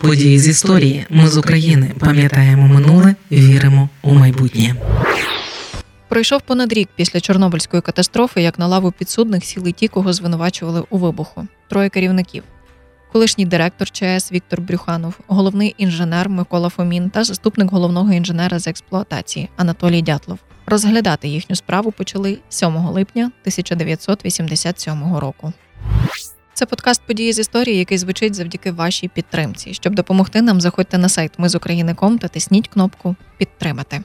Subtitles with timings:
[0.00, 1.06] Події з історії.
[1.10, 4.74] Ми з України пам'ятаємо минуле, віримо у майбутнє.
[6.08, 10.98] Пройшов понад рік після Чорнобильської катастрофи, як на лаву підсудних сіли ті, кого звинувачували у
[10.98, 11.46] вибуху.
[11.68, 12.42] Троє керівників.
[13.12, 19.48] Колишній директор ЧАЕС Віктор Брюханов, головний інженер Микола Фомін та заступник головного інженера з експлуатації
[19.56, 20.38] Анатолій Дятлов.
[20.66, 25.52] Розглядати їхню справу почали 7 липня 1987 року.
[26.60, 29.74] Це подкаст події з історії, який звучить завдяки вашій підтримці.
[29.74, 34.00] Щоб допомогти нам, заходьте на сайт Ми з України.ком та тисніть кнопку Підтримати.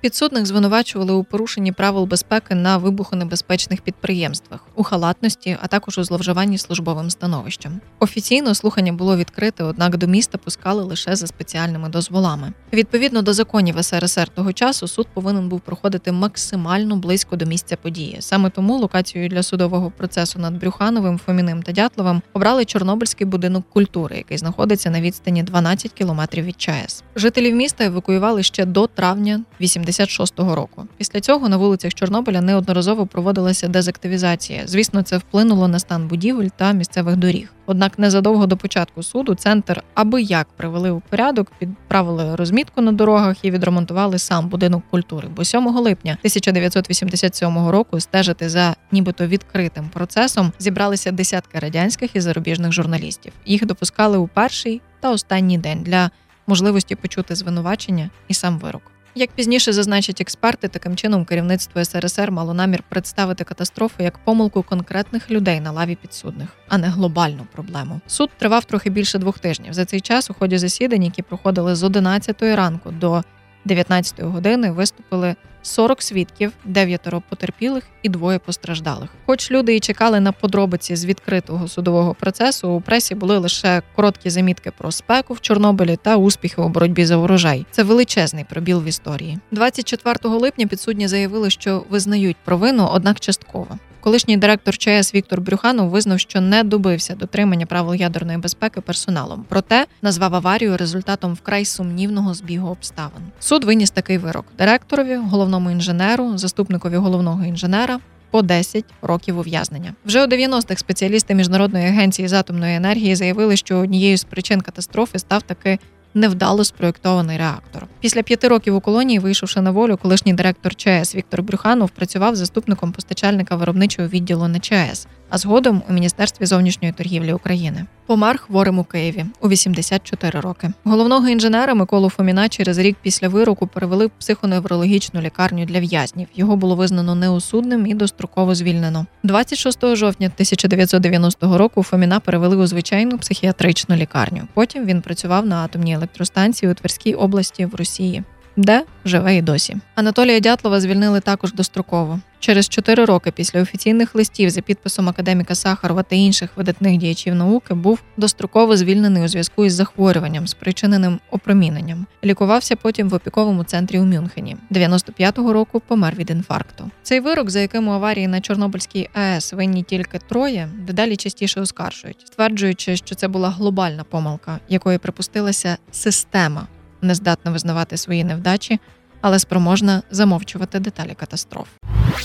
[0.00, 6.58] Підсудних звинувачували у порушенні правил безпеки на вибухонебезпечних підприємствах, у халатності, а також у зловживанні
[6.58, 7.80] службовим становищем.
[7.98, 12.52] Офіційно слухання було відкрите, однак до міста пускали лише за спеціальними дозволами.
[12.72, 18.16] Відповідно до законів СРСР того часу, суд повинен був проходити максимально близько до місця події.
[18.20, 24.16] Саме тому локацією для судового процесу над Брюхановим, Фоміним та Дятловим обрали Чорнобильський будинок культури,
[24.16, 27.04] який знаходиться на відстані 12 кілометрів від ЧАЕС.
[27.16, 30.86] Жителів міста евакуювали ще до травня 80 76-го року.
[30.96, 34.62] Після цього на вулицях Чорнобиля неодноразово проводилася дезактивізація.
[34.66, 37.52] Звісно, це вплинуло на стан будівель та місцевих доріг.
[37.66, 43.44] Однак незадовго до початку суду центр аби як привели у порядок, підправили розмітку на дорогах
[43.44, 45.28] і відремонтували сам будинок культури.
[45.36, 52.72] Бо 7 липня 1987 року стежити за нібито відкритим процесом зібралися десятки радянських і зарубіжних
[52.72, 53.32] журналістів.
[53.46, 56.10] Їх допускали у перший та останній день для
[56.46, 58.82] можливості почути звинувачення і сам вирок.
[59.14, 65.30] Як пізніше зазначать експерти, таким чином керівництво СРСР мало намір представити катастрофу як помилку конкретних
[65.30, 68.00] людей на лаві підсудних, а не глобальну проблему.
[68.06, 69.72] Суд тривав трохи більше двох тижнів.
[69.72, 73.22] За цей час у ході засідань, які проходили з 11 ранку до
[73.64, 75.36] 19 години, виступили
[75.68, 79.10] 40 свідків, дев'ятеро потерпілих і двоє постраждалих.
[79.26, 84.30] Хоч люди і чекали на подробиці з відкритого судового процесу, у пресі були лише короткі
[84.30, 87.66] замітки про спеку в Чорнобилі та успіхи у боротьбі за урожай.
[87.70, 89.38] Це величезний пробіл в історії.
[89.50, 93.78] 24 липня підсудні заявили, що визнають провину, однак частково.
[94.08, 99.44] Колишній директор ЧАЕС Віктор Брюханов визнав, що не добився дотримання правил ядерної безпеки персоналом.
[99.48, 103.22] Проте назвав аварію результатом вкрай сумнівного збігу обставин.
[103.40, 108.00] Суд виніс такий вирок директорові, головному інженеру, заступникові головного інженера.
[108.30, 113.76] По 10 років ув'язнення вже у 90-х спеціалісти міжнародної агенції з атомної енергії заявили, що
[113.76, 115.78] однією з причин катастрофи став таки
[116.14, 117.86] невдало спроєктований реактор.
[118.00, 122.92] Після п'яти років у колонії, вийшовши на волю, колишній директор ЧАЕС Віктор Брюханов працював заступником
[122.92, 127.86] постачальника виробничого відділу на ЧАЕС, а згодом у міністерстві зовнішньої торгівлі України.
[128.06, 130.70] Помер хворим у Києві у 84 роки.
[130.84, 136.28] Головного інженера Миколу Фоміна через рік після вироку перевели в психоневрологічну лікарню для в'язнів.
[136.34, 139.06] Його було визнано неосудним і достроково звільнено.
[139.22, 144.42] 26 жовтня 1990 року Фоміна перевели у звичайну психіатричну лікарню.
[144.54, 148.22] Потім він працював на атомній електростанції у Тверській області в Росії
[148.58, 149.76] де живе і досі.
[149.94, 152.20] Анатолія Дятлова звільнили також достроково.
[152.40, 157.74] Через чотири роки після офіційних листів за підписом академіка Сахарова та інших видатних діячів науки
[157.74, 162.06] був достроково звільнений у зв'язку із захворюванням, спричиненим опроміненням.
[162.24, 164.56] Лікувався потім в опіковому центрі у Мюнхені.
[164.70, 166.90] 95-го року помер від інфаркту.
[167.02, 172.26] Цей вирок, за яким у аварії на Чорнобильській АЕС винні тільки троє, дедалі частіше оскаржують,
[172.26, 176.66] стверджуючи, що це була глобальна помилка, якої припустилася система
[177.02, 178.80] не здатна визнавати свої невдачі,
[179.20, 181.66] але спроможна замовчувати деталі катастроф.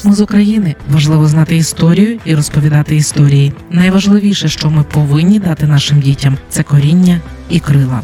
[0.03, 3.53] Ми з України важливо знати історію і розповідати історії.
[3.69, 8.01] Найважливіше, що ми повинні дати нашим дітям, це коріння і крила.